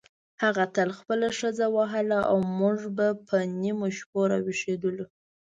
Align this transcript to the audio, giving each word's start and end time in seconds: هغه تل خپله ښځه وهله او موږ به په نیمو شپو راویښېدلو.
هغه 0.43 0.63
تل 0.75 0.89
خپله 0.99 1.27
ښځه 1.39 1.65
وهله 1.75 2.19
او 2.31 2.37
موږ 2.59 2.79
به 2.97 3.07
په 3.27 3.37
نیمو 3.61 3.87
شپو 3.97 4.19
راویښېدلو. 4.31 5.05